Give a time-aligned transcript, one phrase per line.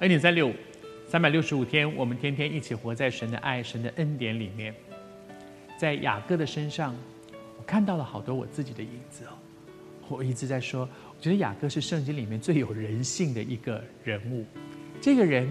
[0.00, 0.52] 恩典三六五，
[1.08, 4.74] 三百六十五天，我们天天一起活在神的爱、神的恩典里面。
[5.78, 6.94] 在雅各的身上，
[7.58, 9.32] 我看到了好多我自己的影子哦。
[10.08, 14.44] 我一直在说，我觉得雅各是圣经里面最有人性的一个人物。
[15.00, 15.48] 这个人，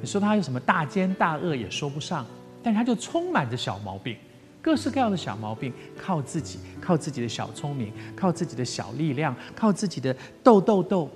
[0.00, 2.26] 你说他有什么大奸大恶也说不上，
[2.64, 4.16] 但他就充满着小毛病，
[4.60, 11.08] 各式各样的小毛病，靠自己，靠自己的小聪明，靠自己的小力量，靠自己的斗斗斗。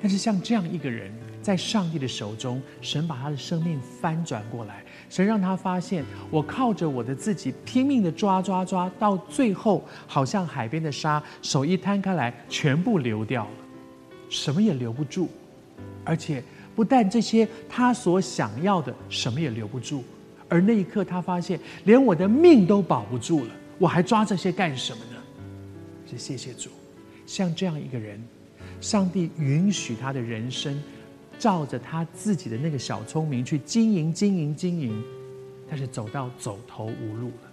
[0.00, 1.12] 但是像这样一个人，
[1.46, 4.84] 在上帝的手中，神把他的生命翻转过来。
[5.08, 13.50] 神让他发现，我靠着我的自己拼命的抓抓抓，到最后好像海边的沙，手一摊开来，全部流掉了，
[14.28, 15.28] 什么也留不住。
[16.04, 16.42] 而且
[16.74, 20.02] 不但这些他所想要的，什么也留不住。
[20.48, 25.22] 而那一刻，他发现连我的命都保不住了，我还抓这些干什么呢？
[26.10, 26.70] 是谢谢主，
[27.24, 28.20] 像这样一个人，
[28.80, 30.76] 上帝允许他的人生。
[31.38, 35.02] 照着他自己的那个小聪明去经营、经营、经营，
[35.68, 37.52] 但是走到走投无路了。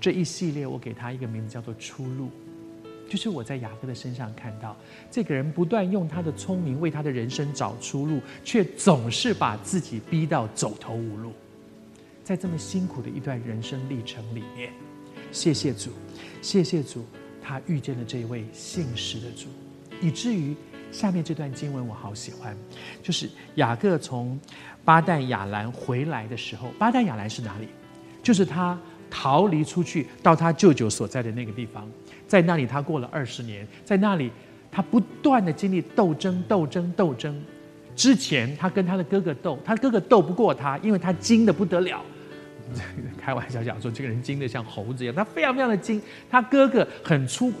[0.00, 2.30] 这一系列我给他一个名字叫做“出路”，
[3.08, 4.76] 就是我在雅各的身上看到
[5.10, 11.32] 这个人不断用他的聪明为他的人生找出路，却总是把自己逼到走投无路。
[12.24, 14.72] 在这么辛苦的一段人生历程里面，
[15.32, 15.90] 谢谢主，
[16.42, 17.04] 谢谢主，
[17.42, 19.48] 他遇见了这位信实的主，
[20.00, 20.56] 以至于。
[20.90, 22.56] 下面这段经文我好喜欢，
[23.02, 24.38] 就是雅各从
[24.84, 27.68] 巴旦亚兰回来的时候，巴旦亚兰是哪里？
[28.22, 28.78] 就是他
[29.10, 31.88] 逃离出去到他舅舅所在的那个地方，
[32.26, 34.30] 在那里他过了二十年，在那里
[34.70, 37.40] 他不断的经历斗争、斗争、斗争。
[37.94, 42.02] 之前他跟他的哥哥斗，他哥哥斗不过他，因为他精得不得了。
[43.16, 46.02] 开玩笑讲说，这个人精得像猴子一样，他非常非常的精。
[46.28, 47.52] 他哥哥很粗犷，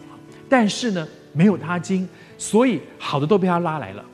[0.48, 1.06] 但是呢，
[1.36, 2.08] 没有他精。
[2.38, 4.04] 所以好的都被他拉来了，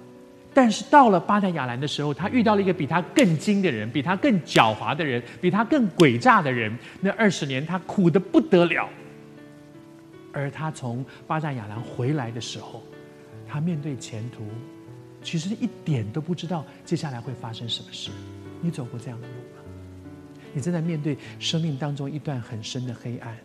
[0.54, 6.76] 但是到了巴旦亚兰的时候，他遇到了一个比他更精的人，比他更狡猾的人，比他更诡诈的人。
[7.00, 8.88] 那二十年他苦得不得了。
[10.32, 12.82] 而他从巴旦亚兰回来的时候，
[13.48, 14.44] 他面对前途，
[15.22, 18.10] 其实一点都不知道接下来会发生什么事。
[18.60, 19.62] 你走过这样的路吗？
[20.54, 23.36] 你正在面对生命当中一段很深的黑暗，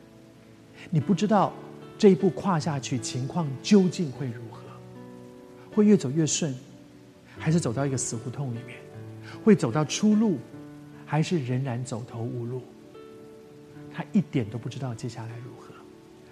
[0.90, 1.52] 你不知道
[1.98, 4.62] 这一步跨下去，情况究竟会如何？
[5.74, 6.54] 会越走越顺，
[7.38, 8.78] 还是走到一个死胡同里面？
[9.44, 10.38] 会走到出路，
[11.06, 12.62] 还是仍然走投无路？
[13.92, 15.74] 他一点都不知道接下来如何。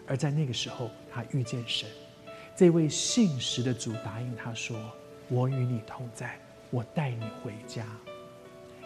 [0.08, 1.90] 而在那个时候，他遇见神，
[2.56, 4.78] 这位信实的主答应他说
[5.30, 6.40] ：“我与你同在，
[6.70, 7.84] 我带你回家。”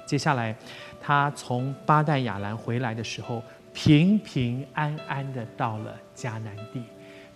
[0.08, 0.56] 接下来，
[1.02, 3.44] 他从巴旦亚兰回来的时候，
[3.74, 6.84] 平平安安的到了迦南地，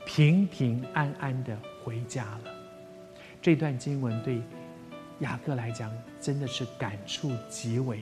[0.05, 2.51] 平平安安的回家了。
[3.41, 4.41] 这段经文对
[5.19, 7.99] 雅各来讲真的是感触极为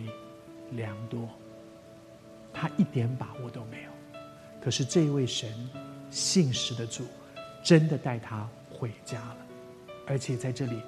[0.72, 1.28] 良多，
[2.54, 3.90] 他一点把握都没有。
[4.62, 5.70] 可是这位神
[6.10, 7.06] 信实的主，
[7.64, 9.38] 真的带他回家了，
[10.08, 10.82] 而且在这里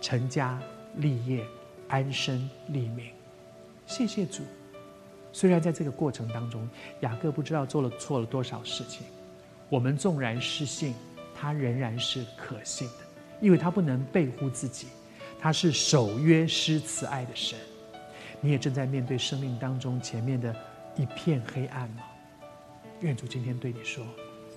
[0.00, 0.60] 成家
[0.96, 1.44] 立业、
[1.88, 3.10] 安身立命。
[3.86, 4.42] 谢谢主。
[5.34, 6.66] 虽然在这个过程当中，
[7.00, 9.04] 雅各不知道做了错了多少事情，
[9.68, 10.94] 我们纵然失信，
[11.34, 12.94] 他仍然是可信的。
[13.40, 14.86] 因为他不能背乎自己，
[15.40, 17.58] 他是守约施慈爱的神。
[18.40, 20.54] 你也正在面对生命当中前面的
[20.94, 22.04] 一片黑暗吗？
[23.00, 24.06] 愿主今天对你说：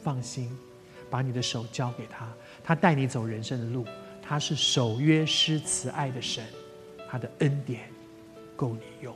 [0.03, 0.55] 放心，
[1.09, 2.31] 把你的手交给他，
[2.63, 3.83] 他带你走人生的路。
[4.21, 6.45] 他是守约施慈爱的神，
[7.09, 7.89] 他的恩典
[8.55, 9.15] 够你用。